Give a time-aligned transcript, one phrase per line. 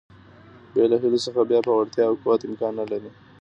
[0.73, 3.09] بې له هیلو څخه بیا پیاوړتیا او قوت امکان نه لري.